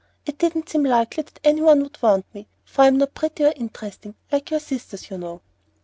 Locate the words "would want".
1.83-2.25